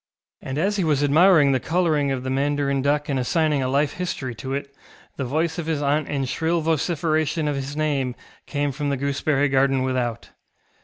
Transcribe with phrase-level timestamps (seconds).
[0.41, 3.91] And as he was admiring the colouring of the mandarin duck and assigning a life
[3.93, 4.73] history to it,
[5.15, 8.15] the voice of his aunt in shrill vociferation of his name
[8.47, 10.31] came from the gooseberry garden without.